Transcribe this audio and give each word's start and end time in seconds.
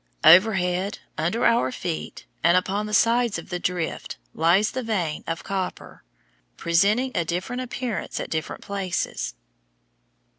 Overhead, 0.23 0.97
under 1.15 1.45
our 1.45 1.71
feet, 1.71 2.25
and 2.43 2.57
upon 2.57 2.87
the 2.87 2.93
sides 2.95 3.37
of 3.37 3.49
the 3.49 3.59
drift, 3.59 4.17
lies 4.33 4.71
the 4.71 4.81
vein 4.81 5.23
of 5.27 5.43
copper 5.43 5.85
are, 5.85 6.03
presenting 6.57 7.11
a 7.13 7.23
different 7.23 7.61
appearance 7.61 8.19
at 8.19 8.31
different 8.31 8.63
places. 8.63 9.35